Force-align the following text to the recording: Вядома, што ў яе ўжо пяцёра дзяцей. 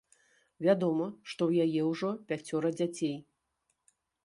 Вядома, 0.67 1.05
што 1.33 1.41
ў 1.51 1.67
яе 1.67 1.81
ўжо 1.91 2.09
пяцёра 2.33 2.69
дзяцей. 2.79 3.15